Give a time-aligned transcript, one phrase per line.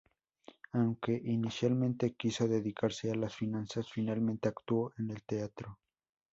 [0.71, 5.77] Aunque inicialmente quiso dedicarse a las finanzas, finalmente actuó en el teatro.